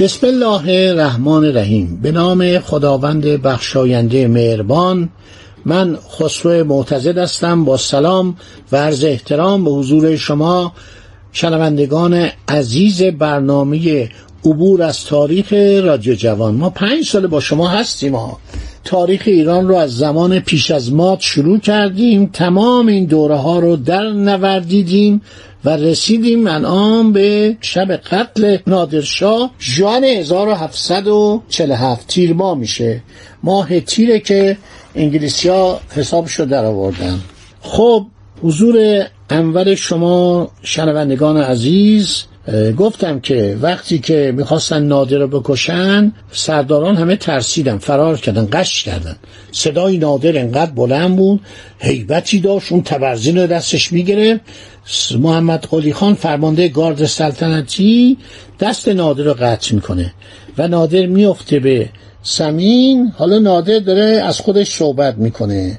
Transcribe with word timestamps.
بسم 0.00 0.26
الله 0.26 0.90
الرحمن 0.90 1.44
الرحیم. 1.44 2.00
به 2.02 2.12
نام 2.12 2.58
خداوند 2.58 3.24
بخشاینده 3.24 4.28
مهربان 4.28 5.08
من 5.64 5.96
خسرو 5.96 6.64
معتزد 6.64 7.18
هستم. 7.18 7.64
با 7.64 7.76
سلام 7.76 8.36
و 8.72 8.76
عرض 8.76 9.04
احترام 9.04 9.64
به 9.64 9.70
حضور 9.70 10.16
شما 10.16 10.72
شنوندگان 11.32 12.28
عزیز 12.48 13.02
برنامه 13.02 14.08
عبور 14.44 14.82
از 14.82 15.04
تاریخ 15.04 15.52
رادیو 15.84 16.14
جوان. 16.14 16.54
ما 16.54 16.70
پنج 16.70 17.04
سال 17.04 17.26
با 17.26 17.40
شما 17.40 17.68
هستیم 17.68 18.14
ها. 18.14 18.38
تاریخ 18.84 19.22
ایران 19.26 19.68
رو 19.68 19.74
از 19.74 19.96
زمان 19.96 20.40
پیش 20.40 20.70
از 20.70 20.92
مات 20.92 21.20
شروع 21.20 21.58
کردیم. 21.58 22.30
تمام 22.32 22.86
این 22.86 23.04
دوره 23.04 23.36
ها 23.36 23.58
رو 23.58 23.76
در 23.76 24.10
نوردیدیم 24.10 25.22
و 25.64 25.76
رسیدیم 25.76 26.46
الان 26.46 27.12
به 27.12 27.56
شب 27.60 27.96
قتل 27.96 28.56
نادرشاه 28.66 29.50
جوان 29.58 30.04
1747 30.04 32.06
تیر 32.06 32.32
ماه 32.32 32.58
میشه. 32.58 33.02
ماه 33.42 33.80
تیره 33.80 34.20
که 34.20 34.56
انگلیسی 34.94 35.48
ها 35.48 35.80
حسابشو 35.96 36.44
در 36.44 36.64
آوردن. 36.64 37.18
خب 37.60 38.06
حضور 38.42 39.06
انور 39.30 39.74
شما 39.74 40.50
شنوندگان 40.62 41.36
عزیز 41.36 42.24
گفتم 42.78 43.20
که 43.20 43.58
وقتی 43.62 43.98
که 43.98 44.32
می‌خواستن 44.36 44.82
نادر 44.82 45.18
رو 45.18 45.40
بکشن 45.40 46.12
سرداران 46.32 46.96
همه 46.96 47.16
ترسیدن 47.16 47.78
فرار 47.78 48.16
کردن 48.16 48.48
قش 48.52 48.82
کردن. 48.82 49.16
صدای 49.52 49.98
نادر 49.98 50.38
انقدر 50.38 50.70
بلند 50.70 51.16
بود 51.16 51.40
حیبتی 51.78 52.40
داشت 52.40 52.72
اون 52.72 52.82
تبرزین 52.82 53.38
رو 53.38 53.46
دستش 53.46 53.92
می‌گرفت. 53.92 54.40
محمد 55.18 55.66
قلی 55.70 55.92
خان 55.92 56.14
فرمانده 56.14 56.68
گارد 56.68 57.06
سلطنتی 57.06 58.18
دست 58.60 58.88
نادر 58.88 59.24
رو 59.24 59.34
قطع 59.34 59.74
می‌کنه 59.74 60.12
و 60.58 60.68
نادر 60.68 61.06
میفته 61.06 61.58
به 61.58 61.88
سمین. 62.22 63.12
حالا 63.16 63.38
نادر 63.38 63.78
داره 63.78 64.04
از 64.04 64.40
خودش 64.40 64.70
صحبت 64.70 65.14
می‌کنه. 65.18 65.78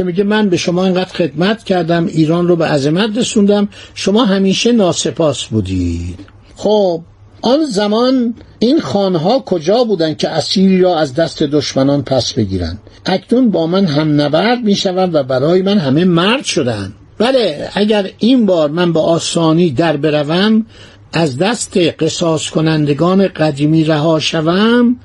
که 0.00 0.04
میگه 0.04 0.24
من 0.24 0.48
به 0.48 0.56
شما 0.56 0.84
اینقدر 0.84 1.12
خدمت 1.12 1.64
کردم 1.64 2.06
ایران 2.06 2.48
رو 2.48 2.56
به 2.56 2.66
عظمت 2.66 3.18
رسوندم 3.18 3.68
شما 3.94 4.24
همیشه 4.24 4.72
ناسپاس 4.72 5.44
بودید. 5.44 6.18
خب 6.56 7.00
آن 7.42 7.64
زمان 7.64 8.34
این 8.58 8.80
خانها 8.80 9.38
کجا 9.38 9.84
بودند 9.84 10.16
که 10.16 10.28
اسیری 10.28 10.80
را 10.80 10.98
از 10.98 11.14
دست 11.14 11.42
دشمنان 11.42 12.02
پس 12.02 12.32
بگیرند؟ 12.32 12.80
اکنون 13.06 13.50
با 13.50 13.66
من 13.66 13.84
هم 13.84 14.20
نبرد 14.20 14.64
می‌شوند 14.64 15.14
و 15.14 15.22
برای 15.22 15.62
من 15.62 15.78
همه 15.78 16.04
مرد 16.04 16.44
شدند. 16.44 16.92
بله 17.18 17.68
اگر 17.74 18.10
این 18.18 18.46
بار 18.46 18.70
من 18.70 18.92
به 18.92 19.00
آسانی 19.00 19.70
در 19.70 19.96
بروم 19.96 20.66
از 21.12 21.38
دست 21.38 21.76
قصاص 21.76 22.50
کنندگان 22.50 23.28
قدیمی 23.28 23.84
رها 23.84 24.18
شوم 24.18 24.96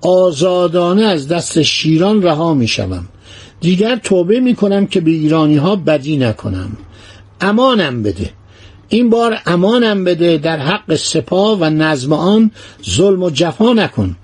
آزادانه 0.00 1.02
از 1.02 1.28
دست 1.28 1.62
شیران 1.62 2.22
رها 2.22 2.54
می 2.54 2.68
شوم 2.68 3.08
دیگر 3.60 3.96
توبه 3.96 4.40
می 4.40 4.54
کنم 4.54 4.86
که 4.86 5.00
به 5.00 5.10
ایرانی 5.10 5.56
ها 5.56 5.76
بدی 5.76 6.16
نکنم. 6.16 6.76
امانم 7.40 8.02
بده. 8.02 8.30
این 8.88 9.10
بار 9.10 9.38
امانم 9.46 10.04
بده 10.04 10.38
در 10.38 10.58
حق 10.58 10.94
سپاه 10.94 11.58
و 11.60 11.64
نظم 11.64 12.12
آن 12.12 12.50
ظلم 12.90 13.22
و 13.22 13.30
جفا 13.30 13.72
نکن. 13.72 14.16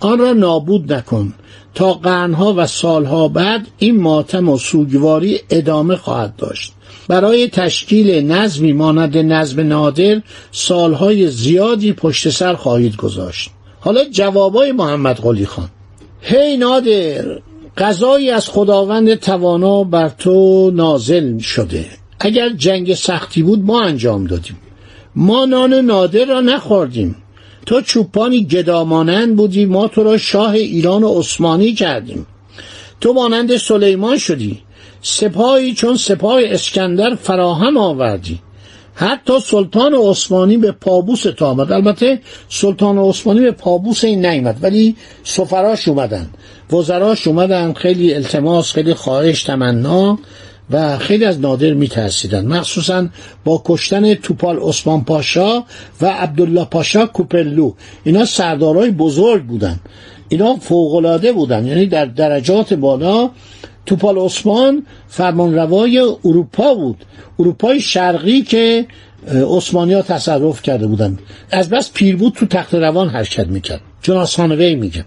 آن 0.00 0.18
را 0.18 0.32
نابود 0.32 0.92
نکن. 0.92 1.34
تا 1.74 1.92
قرنها 1.92 2.54
و 2.56 2.66
سالها 2.66 3.28
بعد 3.28 3.66
این 3.78 4.00
ماتم 4.00 4.48
و 4.48 4.58
سوگواری 4.58 5.40
ادامه 5.50 5.96
خواهد 5.96 6.36
داشت. 6.36 6.72
برای 7.08 7.48
تشکیل 7.48 8.32
نظمی 8.32 8.72
مانند 8.72 9.18
نظم 9.18 9.60
نادر 9.60 10.22
سالهای 10.52 11.28
زیادی 11.28 11.92
پشت 11.92 12.28
سر 12.28 12.54
خواهید 12.54 12.96
گذاشت. 12.96 13.50
حالا 13.80 14.04
جوابای 14.04 14.72
محمد 14.72 15.16
قلی 15.16 15.46
خان. 15.46 15.68
هی 16.20 16.56
نادر! 16.56 17.38
قضایی 17.78 18.30
از 18.30 18.48
خداوند 18.48 19.14
توانا 19.14 19.84
بر 19.84 20.08
تو 20.08 20.70
نازل 20.74 21.38
شده. 21.38 21.86
اگر 22.20 22.48
جنگ 22.48 22.94
سختی 22.94 23.42
بود 23.42 23.64
ما 23.64 23.82
انجام 23.82 24.24
دادیم. 24.24 24.56
ما 25.16 25.44
نان 25.44 25.74
نادر 25.74 26.24
را 26.24 26.40
نخوردیم. 26.40 27.16
تو 27.66 27.80
چوپانی 27.80 28.44
گدامانند 28.44 29.36
بودی 29.36 29.64
ما 29.64 29.88
تو 29.88 30.02
را 30.02 30.18
شاه 30.18 30.50
ایران 30.50 31.04
و 31.04 31.18
عثمانی 31.18 31.72
کردیم. 31.72 32.26
تو 33.00 33.12
مانند 33.12 33.56
سلیمان 33.56 34.18
شدی. 34.18 34.58
سپاهی 35.02 35.74
چون 35.74 35.96
سپاه 35.96 36.40
اسکندر 36.44 37.14
فراهم 37.14 37.76
آوردی. 37.76 38.38
حتی 39.00 39.40
سلطان 39.40 39.94
عثمانی 39.94 40.56
به 40.56 40.72
پابوس 40.72 41.22
تا 41.22 41.50
آمد. 41.50 41.72
البته 41.72 42.20
سلطان 42.48 42.98
عثمانی 42.98 43.40
به 43.40 43.50
پابوس 43.50 44.04
این 44.04 44.26
نیمد 44.26 44.58
ولی 44.62 44.96
سفراش 45.24 45.88
اومدن 45.88 46.30
وزراش 46.72 47.26
اومدن 47.26 47.72
خیلی 47.72 48.14
التماس 48.14 48.72
خیلی 48.72 48.94
خواهش 48.94 49.42
تمنا 49.42 50.18
و 50.70 50.98
خیلی 50.98 51.24
از 51.24 51.40
نادر 51.40 51.72
میترسیدن. 51.72 52.46
مخصوصا 52.46 53.08
با 53.44 53.62
کشتن 53.64 54.14
توپال 54.14 54.58
عثمان 54.58 55.04
پاشا 55.04 55.64
و 56.00 56.06
عبدالله 56.06 56.64
پاشا 56.64 57.06
کوپلو 57.06 57.72
اینا 58.04 58.24
سردارای 58.24 58.90
بزرگ 58.90 59.44
بودن. 59.44 59.80
اینا 60.28 60.56
فوقلاده 60.56 61.32
بودن 61.32 61.66
یعنی 61.66 61.86
در 61.86 62.04
درجات 62.04 62.74
بالا 62.74 63.30
توپال 63.88 64.18
عثمان 64.18 64.86
فرمانروای 65.08 65.98
اروپا 66.24 66.74
بود. 66.74 67.04
اروپای 67.38 67.80
شرقی 67.80 68.42
که 68.42 68.86
عثمانی 69.48 69.94
ها 69.94 70.02
تصرف 70.02 70.62
کرده 70.62 70.86
بودن 70.86 71.18
از 71.50 71.70
بس 71.70 71.90
پیر 71.94 72.16
بود 72.16 72.32
تو 72.32 72.46
تخت 72.46 72.74
روان 72.74 73.08
حرکت 73.08 73.46
می‌کرد. 73.46 73.80
جناس 74.02 74.38
وی 74.38 74.74
میگه. 74.74 75.04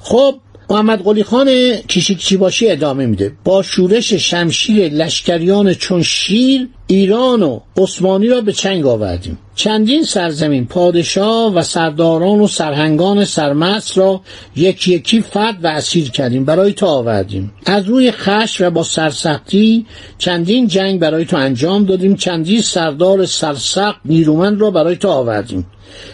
خب 0.00 0.34
محمد 0.70 1.04
قلی 1.04 1.22
خان 1.22 1.48
کشیکچی 1.88 2.36
باشی 2.36 2.70
ادامه 2.70 3.06
میده. 3.06 3.32
با 3.44 3.62
شورش 3.62 4.12
شمشیر 4.12 4.92
لشکریان 4.92 5.74
چون 5.74 6.02
شیر 6.02 6.68
ایران 6.86 7.42
و 7.42 7.60
عثمانی 7.76 8.28
را 8.28 8.40
به 8.40 8.52
چنگ 8.52 8.86
آوردیم. 8.86 9.38
چندین 9.54 10.04
سرزمین 10.04 10.66
پادشاه 10.66 11.54
و 11.54 11.62
سرداران 11.62 12.40
و 12.40 12.46
سرهنگان 12.46 13.24
سرمست 13.24 13.98
را 13.98 14.20
یکی 14.56 14.94
یکی 14.94 15.20
فرد 15.20 15.64
و 15.64 15.66
اسیر 15.66 16.10
کردیم 16.10 16.44
برای 16.44 16.72
تو 16.72 16.86
آوردیم. 16.86 17.52
از 17.66 17.84
روی 17.84 18.10
خش 18.10 18.60
و 18.60 18.70
با 18.70 18.82
سرسختی 18.82 19.86
چندین 20.18 20.66
جنگ 20.66 21.00
برای 21.00 21.24
تو 21.24 21.36
انجام 21.36 21.84
دادیم. 21.84 22.16
چندین 22.16 22.60
سردار 22.60 23.26
سرسخت 23.26 24.00
نیرومند 24.04 24.60
را 24.60 24.70
برای 24.70 24.96
تو 24.96 25.08
آوردیم. 25.08 25.66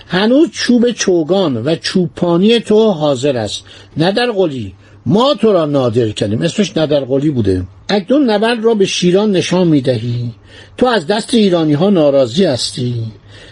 هنوز 0.07 0.49
چوب 0.53 0.91
چوگان 0.91 1.57
و 1.57 1.77
چوبپانی 1.77 2.61
تو 2.61 2.91
حاضر 2.91 3.37
است. 3.37 3.65
نه 3.97 4.13
در 4.13 4.31
قلی 4.31 4.75
ما 5.07 5.35
تو 5.35 5.53
را 5.53 5.67
نادر 5.67 6.09
کردیم. 6.09 6.43
اسمش 6.43 6.77
ندرقلی 6.77 7.31
بوده. 7.31 7.63
اکنون 7.89 8.31
نبرد 8.31 8.65
را 8.65 8.75
به 8.75 8.87
شیران 8.87 9.33
نشان 9.33 9.69
می‌دهی. 9.69 10.31
تو 10.77 10.87
از 10.87 11.07
دست 11.07 11.35
ایرانی 11.35 11.73
ها 11.73 11.91
ناراضی 11.91 12.45
هستی. 12.45 12.95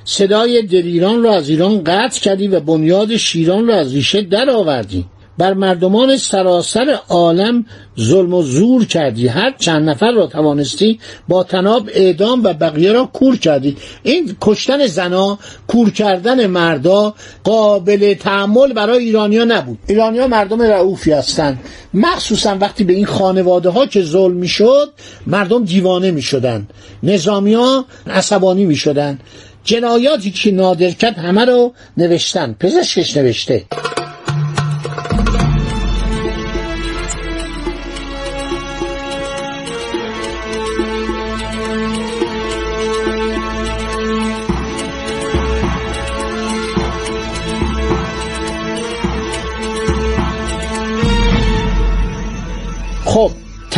صدای 0.04 0.62
دلیران 0.62 1.22
را 1.22 1.34
از 1.34 1.48
ایران 1.48 1.84
قطع 1.84 2.20
کردی 2.20 2.48
و 2.48 2.60
بنیاد 2.60 3.16
شیران 3.16 3.66
را 3.66 3.76
از 3.76 3.94
ریشه 3.94 4.22
در 4.22 4.50
آوردی 4.50 5.04
بر 5.40 5.54
مردمان 5.54 6.16
سراسر 6.16 6.98
عالم 7.08 7.66
ظلم 8.00 8.34
و 8.34 8.42
زور 8.42 8.86
کردی. 8.86 9.28
هر 9.28 9.54
چند 9.58 9.88
نفر 9.88 10.10
را 10.12 10.26
توانستی 10.26 11.00
با 11.28 11.44
تناب 11.44 11.90
اعدام 11.94 12.44
و 12.44 12.52
بقیه 12.52 12.92
را 12.92 13.04
کور 13.04 13.36
کردی. 13.36 13.76
این 14.02 14.36
کشتن 14.40 14.86
زنا 14.86 15.38
کور 15.66 15.90
کردن 15.90 16.46
مردا 16.46 17.14
قابل 17.44 18.14
تحمل 18.14 18.72
برای 18.72 19.04
ایرانیا 19.04 19.44
نبود. 19.44 19.78
ایرانیا 19.86 20.26
مردم 20.26 20.62
رعوفی 20.62 21.12
هستند 21.12 21.58
مخصوصا 21.94 22.56
وقتی 22.60 22.84
به 22.84 22.92
این 22.92 23.06
خانواده 23.06 23.68
ها 23.68 23.86
که 23.86 24.02
ظلم 24.02 24.36
می‌شد 24.36 24.92
مردم 25.26 25.64
دیوانه 25.64 26.10
می‌شدن. 26.10 26.66
نظامی 27.02 27.54
ها 27.54 27.84
عصبانی 28.06 28.64
می‌شدن. 28.64 29.18
جنایاتی 29.64 30.30
که 30.30 30.50
نادر 30.50 30.90
کرد 30.90 31.18
همه 31.18 31.44
رو 31.44 31.72
نوشتن. 31.96 32.56
پزشکش 32.60 33.16
نوشته. 33.16 33.64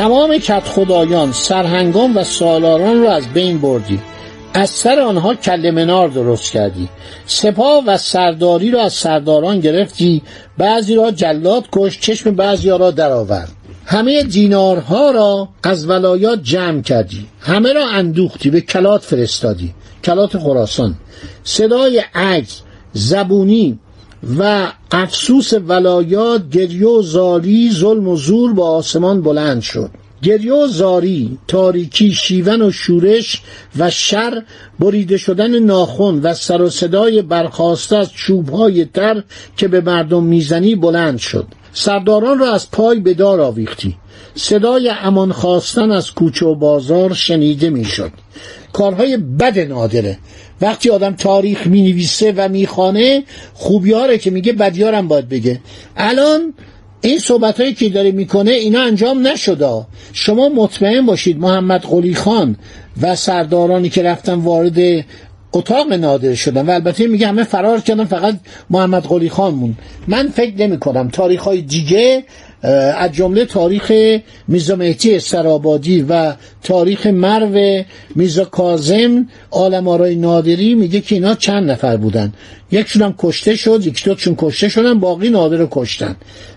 تمام 0.03 0.39
کت 0.39 0.65
خدایان 0.65 1.33
سرهنگان 1.33 2.15
و 2.15 2.25
سالاران 2.25 3.03
را 3.03 3.13
از 3.13 3.27
بین 3.35 3.59
بردی. 3.59 4.01
از 4.55 4.71
سر 4.71 5.01
آنها 5.01 5.35
کل 5.35 5.71
منار 5.71 6.09
درست 6.09 6.53
کردی. 6.53 6.89
سپاه 7.27 7.85
و 7.87 7.97
سرداری 7.99 8.71
را 8.71 8.83
از 8.83 8.93
سرداران 8.93 9.61
گرفتی. 9.61 10.23
بعضی 10.59 10.95
را 10.95 11.11
جلاد 11.11 11.65
کش 11.73 12.01
چشم 12.01 12.31
بعضی 12.31 12.69
را 12.69 12.91
درآورد. 12.91 13.53
همه 13.87 14.23
دینارها 14.23 15.11
را 15.11 15.49
از 15.63 15.89
ولایات 15.89 16.43
جمع 16.43 16.83
کردی. 16.83 17.27
همه 17.41 17.73
را 17.73 17.89
اندوختی 17.89 18.51
به 18.51 18.61
کلات 18.61 19.03
فرستادی. 19.03 19.75
کلات 20.05 20.39
خراسان. 20.39 20.95
صدای 21.45 22.03
عجز 22.15 22.61
زبونی 22.93 23.79
و 24.39 24.73
افسوس 24.91 25.53
ولایات 25.53 26.51
گریه 26.51 26.87
و 26.87 27.03
زاری 27.03 27.71
ظلم 27.73 28.09
و 28.09 28.17
زور 28.17 28.53
با 28.53 28.71
آسمان 28.71 29.23
بلند 29.23 29.63
شد. 29.63 29.91
گریه 30.23 30.53
و 30.53 30.67
زاری 30.67 31.39
تاریکی 31.49 32.13
شیون 32.13 32.63
و 32.63 32.71
شورش 32.71 33.43
و 33.79 33.91
شر 33.91 34.43
بریده 34.81 35.17
شدن 35.17 35.59
ناخن 35.59 36.21
و 36.23 36.35
سر 36.35 36.63
و 36.63 36.71
صدای 36.71 37.23
برخواسته 37.23 37.97
از 37.97 38.13
چوبهای 38.13 38.85
تر 38.85 39.23
که 39.57 39.69
به 39.69 39.81
مردم 39.81 40.25
می‌زنی 40.25 40.75
بلند 40.75 41.19
شد. 41.19 41.47
سرداران 41.73 42.39
را 42.39 42.53
از 42.53 42.71
پای 42.71 43.01
به 43.01 43.15
دار 43.15 43.41
آویختی. 43.41 43.97
صدای 44.35 44.93
امان 45.03 45.33
خواستن 45.33 45.91
از 45.91 46.11
کوچه 46.11 46.47
و 46.47 46.55
بازار 46.55 47.15
شنیده 47.15 47.71
می‌شد. 47.71 48.13
کارهای 48.73 49.17
بد 49.17 49.59
نادره. 49.59 50.19
وقتی 50.63 50.91
آدم 50.91 51.15
تاریخ 51.15 51.67
می 51.67 51.83
نویسه 51.83 52.33
و 52.37 52.49
می‌خوانه 52.49 53.23
خوبیاره 53.55 54.19
که 54.19 54.31
میگه 54.31 54.53
بدیارم 54.53 55.09
باید 55.09 55.29
بگه. 55.29 55.61
الان 55.97 56.55
این 57.01 57.19
صحبت 57.19 57.61
هایی 57.61 57.75
که 57.75 57.89
داره 57.89 58.13
می‌کنه 58.13 58.51
اینا 58.51 58.81
انجام 58.81 59.27
نشده. 59.27 59.87
شما 60.13 60.49
مطمئن 60.49 61.07
باشید 61.07 61.39
محمد 61.39 61.83
قلی 61.83 62.15
خان 62.15 62.57
و 63.03 63.17
سردارانی 63.17 63.89
که 63.89 64.03
رفتن 64.03 64.35
وارد 64.35 65.05
اتاق 65.53 65.93
نادر 65.93 66.35
شدن 66.35 66.67
و 66.67 66.71
البته 66.71 67.07
میگه 67.07 67.29
همه 67.29 67.45
فرار 67.45 67.81
کردن 67.81 68.05
فقط 68.05 68.39
محمد 68.71 69.03
قلی 69.03 69.29
خان 69.29 69.55
مون. 69.55 69.77
من 70.09 70.29
فکر 70.29 70.55
نمی 70.57 70.79
کنم 70.79 71.09
تاریخ 71.09 71.43
های 71.43 71.63
دیگه 71.63 72.25
از 72.63 73.13
جمله 73.13 73.45
تاریخ 73.45 73.93
میزا 74.49 74.77
مهدی 74.77 75.19
سرابادی 75.19 76.03
و 76.09 76.35
تاریخ 76.63 77.07
مرو 77.07 77.85
میزا 78.15 78.45
کازم 78.45 79.29
عالم 79.51 79.89
آرای 79.89 80.15
نادری 80.15 80.75
میگه 80.75 81.01
که 81.01 81.15
اینا 81.15 81.35
چند 81.35 81.71
نفر 81.71 81.97
بودن. 81.97 82.33
یکشون 82.73 83.03
هم 83.03 83.15
کشته 83.19 83.57
شد 83.57 83.87
یک 83.87 84.05
دوتشون 84.05 84.35
کشته 84.39 84.69
شدن 84.69 84.99
باقی 84.99 85.31
نادر 85.31 85.57
رو 85.57 85.69
کشتن. 85.71 86.17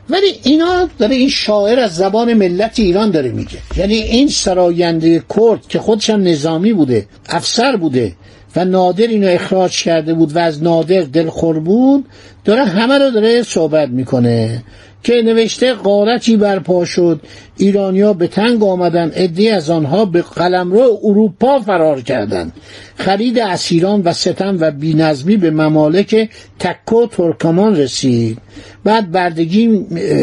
ولی 0.09 0.27
اینا 0.43 0.89
داره 0.99 1.15
این 1.15 1.29
شاعر 1.29 1.79
از 1.79 1.95
زبان 1.95 2.33
ملت 2.33 2.79
ایران 2.79 3.11
داره 3.11 3.31
میگه. 3.31 3.57
یعنی 3.77 3.93
این 3.93 4.27
سراینده 4.27 5.23
کرد 5.35 5.67
که 5.67 5.79
خودش 5.79 6.09
هم 6.09 6.23
نظامی 6.23 6.73
بوده 6.73 7.07
افسر 7.29 7.75
بوده 7.75 8.15
و 8.55 8.65
نادر 8.65 9.07
اینو 9.07 9.27
اخراج 9.27 9.83
کرده 9.83 10.13
بود 10.13 10.35
و 10.35 10.39
از 10.39 10.63
نادر 10.63 11.01
دلخور 11.01 11.59
بود 11.59 12.05
داره 12.45 12.63
همه 12.63 12.97
رو 12.97 13.11
داره 13.11 13.43
صحبت 13.43 13.89
می‌کنه. 13.89 14.63
که 15.05 15.21
نوشته 15.21 15.73
قارتی 15.73 16.37
برپا 16.37 16.85
شد. 16.85 17.21
ایرانیا 17.57 18.13
به 18.13 18.27
تنگ 18.27 18.63
آمدن 18.63 19.09
عده 19.09 19.53
از 19.53 19.69
آنها 19.69 20.05
به 20.05 20.21
قلمرو 20.21 20.99
اروپا 21.03 21.59
فرار 21.59 22.01
کردند. 22.01 22.53
خرید 22.95 23.39
اسیران 23.39 24.01
و 24.01 24.13
ستم 24.13 24.57
و 24.59 24.71
بینظمی 24.71 25.37
به 25.37 25.51
ممالک 25.51 26.29
تکو 26.59 27.07
ترکمان 27.07 27.75
رسید. 27.75 28.37
بعد 28.83 29.11
بردگی 29.11 29.67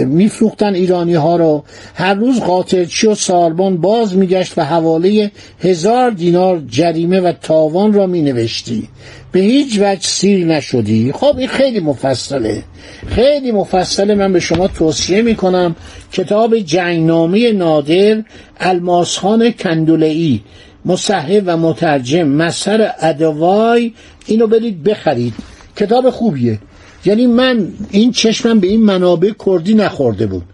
میفروختن 0.05 0.75
ایرانی 0.75 1.15
ها 1.15 1.37
رو 1.37 1.65
هر 1.95 2.15
روز 2.15 2.41
قاطرچی 2.41 3.07
و 3.07 3.15
ساربان 3.15 3.77
باز 3.77 4.17
میگشت 4.17 4.59
و 4.59 4.63
حواله 4.63 5.31
هزار 5.61 6.11
دینار 6.11 6.63
جریمه 6.69 7.21
و 7.21 7.33
تاوان 7.33 7.93
را 7.93 8.07
می 8.07 8.23
نوشتی 8.23 8.89
به 9.33 9.41
هیچ 9.41 9.79
وجه 9.81 10.01
سیر 10.01 10.47
نشدی؟ 10.47 11.13
خب 11.13 11.37
این 11.39 11.49
خیلی 11.49 11.81
مفصله. 11.81 12.63
خیلی 13.07 13.53
مفصله. 13.53 14.15
من 14.15 14.33
به 14.33 14.41
شما 14.41 14.69
توصیه 14.69 15.23
می‌کنم. 15.23 15.77
کتاب 16.13 16.59
جنگنامه 16.59 17.53
نادر 17.53 18.23
الماسخان 18.61 19.51
کندولئی. 19.51 20.43
مصحح 20.85 21.41
و 21.47 21.57
مترجم. 21.57 22.23
مسر 22.23 22.93
ادوای. 23.01 23.93
اینو 24.27 24.47
برید 24.47 24.83
بخرید. 24.83 25.35
کتاب 25.77 26.11
خوبیه. 26.11 26.59
یعنی 27.05 27.27
من 27.27 27.69
این 27.91 28.13
چشمم 28.13 28.61
به 28.61 28.67
این 28.67 28.81
منابع 28.81 29.31
کردی 29.47 29.75
نخورده 29.75 30.27
بود. 30.27 30.45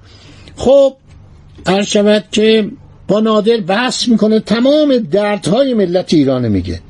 خب 0.57 0.95
هر 1.67 1.83
شود 1.83 2.25
که 2.33 2.71
با 3.09 3.21
نادر 3.21 3.57
بحث 3.57 4.09
می‌کنه. 4.09 4.41
تمام 4.41 4.97
دردهای 4.97 5.75
ملت 5.75 6.15
ایران 6.15 6.49
میگه. 6.49 6.81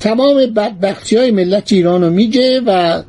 تمام 0.00 0.36
بدبختی 0.36 1.16
های 1.16 1.30
ملت 1.30 1.72
ایران 1.72 2.02
رو 2.02 2.10
میگه 2.10 2.60
و 2.66 3.02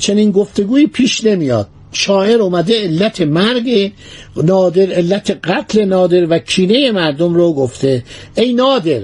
چنین 0.00 0.30
گفتگوی 0.30 0.86
پیش 0.86 1.24
نمیاد. 1.24 1.68
شاعر 1.92 2.40
اومده 2.42 2.82
علت 2.82 3.20
مرگ 3.20 3.92
نادر 4.36 4.92
علت 4.92 5.30
قتل 5.44 5.84
نادر 5.84 6.26
و 6.30 6.38
کینه 6.38 6.90
مردم 6.90 7.34
رو 7.34 7.52
گفته. 7.52 8.04
ای 8.34 8.52
نادر 8.52 9.00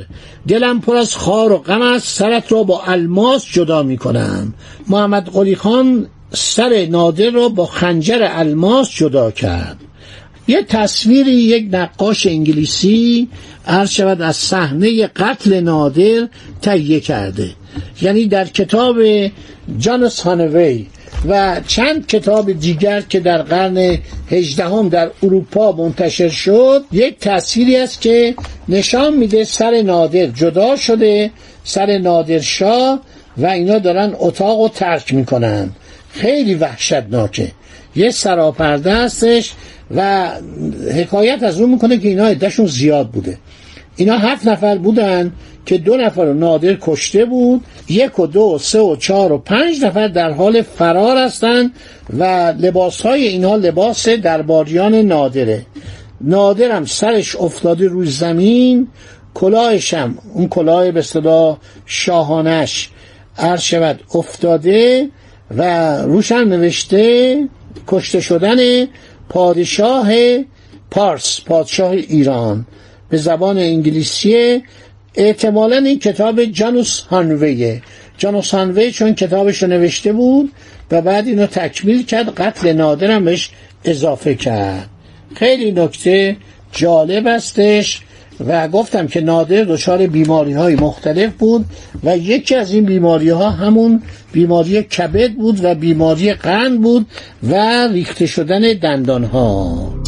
دلم 0.48 0.80
پر 0.80 0.96
از 0.96 1.16
خار 1.16 1.52
و 1.52 1.58
غم 1.58 1.82
است 1.82 2.18
سرت 2.18 2.52
را 2.52 2.62
با 2.62 2.82
الماس 2.86 3.46
جدا 3.52 3.82
می‌کنم. 3.82 4.54
محمد 4.88 5.28
قلی 5.32 5.56
خان 5.56 6.06
سر 6.32 6.86
نادر 6.90 7.30
را 7.30 7.48
با 7.48 7.66
خنجر 7.66 8.28
الماس 8.30 8.90
جدا 8.90 9.30
کرد. 9.30 9.76
یه 10.48 10.62
تصویری 10.62 11.32
یک 11.32 11.68
نقاش 11.72 12.26
انگلیسی 12.26 13.28
عرض 13.66 13.90
شود 13.90 14.22
از 14.22 14.36
صحنه 14.36 15.06
قتل 15.06 15.60
نادر 15.60 16.28
تهیه 16.62 17.00
کرده. 17.00 17.50
یعنی 18.02 18.26
در 18.26 18.44
کتاب 18.44 18.96
جانس 19.78 20.20
هانوی 20.20 20.86
و 21.28 21.60
چند 21.66 22.06
کتاب 22.06 22.52
دیگر 22.52 23.00
که 23.00 23.20
در 23.20 23.42
قرن 23.42 23.98
هجدهم 24.30 24.88
در 24.88 25.10
اروپا 25.22 25.72
منتشر 25.72 26.28
شد 26.28 26.84
یک 26.92 27.18
تصویری 27.18 27.76
است 27.76 28.00
که 28.00 28.34
نشان 28.68 29.16
میده 29.16 29.44
سر 29.44 29.82
نادر 29.82 30.26
جدا 30.26 30.76
شده 30.76 31.30
سر 31.64 31.98
نادر 31.98 32.40
شاه 32.40 33.00
و 33.36 33.46
اینا 33.46 33.78
دارن 33.78 34.14
اتاق 34.18 34.60
رو 34.60 34.68
ترک 34.68 35.14
می‌کنن. 35.14 35.70
خیلی 36.12 36.54
وحشتناکه. 36.54 37.52
یه 37.96 38.10
سراپرده 38.10 38.94
هستش 38.94 39.52
و 39.96 40.30
حکایت 40.94 41.42
از 41.42 41.60
اون 41.60 41.70
می‌کنه 41.70 41.98
که 41.98 42.08
اینا 42.08 42.26
عدهشون 42.26 42.66
زیاد 42.66 43.10
بوده. 43.10 43.38
اینا 43.96 44.18
هفت 44.18 44.46
نفر 44.46 44.78
بودن 44.78 45.32
که 45.66 45.78
دو 45.78 45.96
نفر 45.96 46.24
رو 46.24 46.34
نادر 46.34 46.76
کشته 46.80 47.24
بود 47.24 47.64
یک 47.88 48.18
و 48.18 48.26
دو 48.26 48.40
و 48.40 48.58
سه 48.58 48.80
و 48.80 48.96
چهار 48.96 49.32
و 49.32 49.38
پنج 49.38 49.84
نفر 49.84 50.08
در 50.08 50.30
حال 50.30 50.62
فرار 50.62 51.16
هستند 51.16 51.72
و 52.18 52.54
لباس 52.58 53.00
های 53.00 53.28
اینها 53.28 53.56
لباس 53.56 54.08
درباریان 54.08 54.94
نادره. 54.94 55.66
نادرم 56.20 56.84
سرش 56.84 57.36
افتاده 57.36 57.88
روی 57.88 58.06
زمین 58.06 58.88
کلاهشم 59.34 60.18
اون 60.34 60.48
کلاه 60.48 60.90
به 60.90 61.02
صدا 61.02 61.58
شاهانش 61.86 62.90
عرض 63.38 63.60
شود 63.60 64.00
افتاده 64.14 65.08
و 65.56 65.96
روشم 66.02 66.34
نوشته 66.34 67.36
کشته 67.86 68.20
شدن 68.20 68.86
پادشاه 69.30 70.12
پارس 70.90 71.40
پادشاه 71.40 71.90
ایران. 71.90 72.66
به 73.08 73.16
زبان 73.16 73.58
انگلیسی 73.58 74.62
احتمالا 75.14 75.76
این 75.76 75.98
کتاب 75.98 76.44
جانوس 76.44 77.00
هانویه. 77.00 77.82
جانوس 78.18 78.50
هانوی 78.50 78.92
چون 78.92 79.14
کتابش 79.14 79.62
رو 79.62 79.68
نوشته 79.68 80.12
بود 80.12 80.52
و 80.90 81.02
بعد 81.02 81.26
اینو 81.26 81.46
تکمیل 81.46 82.04
کرد 82.04 82.34
قتل 82.34 82.72
نادرم 82.72 83.24
بهش 83.24 83.50
اضافه 83.84 84.34
کرد. 84.34 84.88
خیلی 85.34 85.72
نکته 85.72 86.36
جالب 86.72 87.26
استش 87.26 88.00
و 88.46 88.68
گفتم 88.68 89.06
که 89.06 89.20
نادر 89.20 89.64
دچار 89.64 90.06
بیماری 90.06 90.52
های 90.52 90.76
مختلف 90.76 91.32
بود 91.32 91.64
و 92.04 92.16
یکی 92.16 92.54
از 92.54 92.72
این 92.72 92.84
بیماری 92.84 93.28
ها 93.28 93.50
همون 93.50 94.02
بیماری 94.32 94.82
کبد 94.82 95.32
بود 95.32 95.64
و 95.64 95.74
بیماری 95.74 96.32
قند 96.32 96.80
بود 96.80 97.06
و 97.50 97.54
ریخته 97.88 98.26
شدن 98.26 98.60
دندان 98.72 99.24
ها 99.24 100.00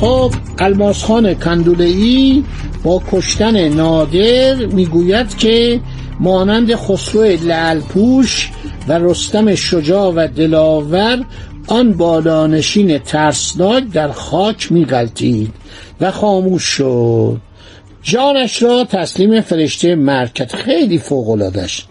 خب 0.00 0.32
الماس 0.58 1.04
خان 1.04 1.34
کندولئی 1.34 2.44
با 2.84 3.02
کشتن 3.12 3.68
نادر 3.68 4.54
می‌گوید 4.54 5.36
که 5.36 5.80
مانند 6.20 6.74
خسرو 6.74 7.22
لعلپوش 7.22 8.50
و 8.88 8.98
رستم 8.98 9.54
شجاع 9.54 10.12
و 10.12 10.28
دلاور 10.36 11.24
آن 11.66 11.92
بالانشین 11.92 12.98
ترسناک 12.98 13.84
در 13.84 14.12
خاک 14.12 14.72
میغلطید 14.72 15.54
و 16.00 16.10
خاموش 16.10 16.62
شد. 16.62 17.40
جانش 18.02 18.62
را 18.62 18.84
تسلیم 18.84 19.40
فرشته 19.40 19.94
مرکت 19.94 20.56
خیلی 20.56 20.98
فوقلادش 20.98 21.86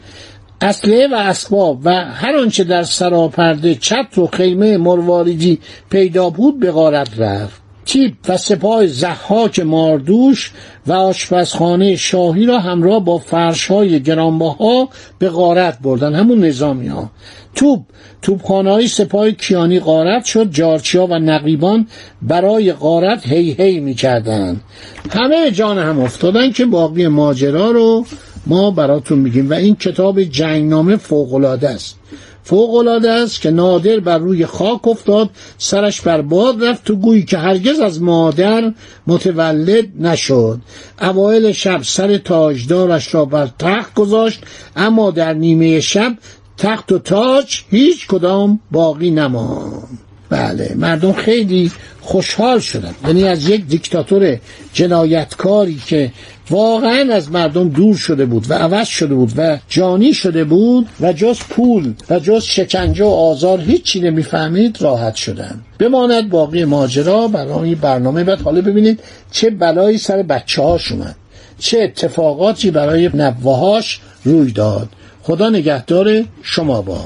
اسلحه 0.61 1.07
و 1.07 1.15
اسباب 1.15 1.79
و 1.83 1.89
هر 1.91 2.35
آنچه 2.35 2.63
در 2.63 2.83
سراپرده 2.83 3.75
چتر 3.75 4.21
و 4.21 4.27
خیمه 4.27 4.77
مرواریدی 4.77 5.59
پیدا 5.89 6.29
بود 6.29 6.59
به 6.59 6.71
غارت 6.71 7.19
رفت. 7.19 7.60
تیپ 7.91 8.13
و 8.27 8.37
سپاه 8.37 8.87
زحاک 8.87 9.59
ماردوش 9.59 10.51
و 10.87 10.93
آشپزخانه 10.93 11.95
شاهی 11.95 12.45
را 12.45 12.59
همراه 12.59 13.05
با 13.05 13.17
فرشهای 13.17 13.99
گرانبها 13.99 14.89
به 15.19 15.29
غارت 15.29 15.79
بردن. 15.79 16.15
همون 16.15 16.45
نظامی 16.45 16.87
ها. 16.87 17.11
توپ. 17.55 17.79
توپخانه 18.21 18.71
های 18.71 18.87
سپاه 18.87 19.31
کیانی 19.31 19.79
غارت 19.79 20.25
شد. 20.25 20.51
جارچیا 20.51 21.05
و 21.05 21.19
نقیبان 21.19 21.87
برای 22.21 22.73
غارت 22.73 23.27
هی 23.27 23.51
هی 23.51 23.79
می 23.79 23.93
کردن. 23.93 24.61
همه 25.09 25.51
جان 25.51 25.77
هم 25.77 25.99
افتادن 25.99 26.51
که 26.51 26.65
باقی 26.65 27.07
ماجرا 27.07 27.71
رو 27.71 28.05
ما 28.45 28.71
براتون 28.71 29.19
میگیم 29.19 29.49
و 29.49 29.53
این 29.53 29.75
کتاب 29.75 30.23
جنگنامه 30.23 30.95
فوقالعاده 30.95 31.69
است. 31.69 31.97
فوقالعاده 32.43 33.11
است 33.11 33.41
که 33.41 33.51
نادر 33.51 33.99
بر 33.99 34.17
روی 34.17 34.45
خاک 34.45 34.87
افتاد 34.87 35.29
سرش 35.57 36.01
بر 36.01 36.21
باد 36.21 36.63
رفت 36.63 36.83
تو 36.83 36.95
گویی 36.95 37.23
که 37.23 37.37
هرگز 37.37 37.79
از 37.79 38.01
مادر 38.01 38.73
متولد 39.07 39.85
نشد. 39.99 40.59
اوایل 41.01 41.51
شب 41.51 41.83
سر 41.83 42.17
تاجدارش 42.17 43.13
را 43.13 43.25
بر 43.25 43.49
تخت 43.59 43.93
گذاشت 43.93 44.39
اما 44.75 45.11
در 45.11 45.33
نیمه 45.33 45.79
شب 45.79 46.17
تخت 46.57 46.91
و 46.91 46.99
تاج 46.99 47.61
هیچ 47.69 48.07
کدام 48.07 48.59
باقی 48.71 49.11
نماند. 49.11 49.99
بله 50.29 50.75
مردم 50.77 51.13
خیلی 51.13 51.71
خوشحال 52.01 52.59
شدن 52.59 52.95
یعنی 53.07 53.23
از 53.23 53.49
یک 53.49 53.65
دیکتاتور 53.65 54.37
جنایتکاری 54.73 55.81
که 55.85 56.11
واقعا 56.51 57.13
از 57.13 57.31
مردم 57.31 57.69
دور 57.69 57.95
شده 57.95 58.25
بود 58.25 58.45
و 58.51 58.53
عوض 58.53 58.87
شده 58.87 59.15
بود 59.15 59.33
و 59.37 59.57
جانی 59.69 60.13
شده 60.13 60.43
بود 60.43 60.87
و 61.01 61.13
جز 61.13 61.39
پول 61.49 61.93
و 62.09 62.19
جز 62.19 62.43
شکنجه 62.43 63.05
و 63.05 63.07
آزار 63.07 63.61
هیچی 63.61 63.99
نمی‌فهمید 63.99 64.81
راحت 64.81 65.15
شدن. 65.15 65.61
بماند 65.79 66.29
باقی 66.29 66.65
ماجرا 66.65 67.27
برای 67.27 67.75
برنامه 67.75 68.23
بعد 68.23 68.41
حالا 68.41 68.61
ببینید 68.61 68.99
چه 69.31 69.49
بلایی 69.49 69.97
سر 69.97 70.23
بچه 70.23 70.61
هاش 70.61 70.91
اومد. 70.91 71.15
چه 71.59 71.79
اتفاقاتی 71.81 72.71
برای 72.71 73.09
نبوهاش 73.13 73.99
روی 74.23 74.51
داد. 74.51 74.89
خدا 75.23 75.49
نگهدار 75.49 76.23
شما 76.41 76.81
با 76.81 77.05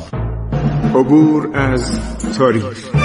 عبور 0.96 1.50
از 1.58 2.00
تاریخ. 2.38 3.05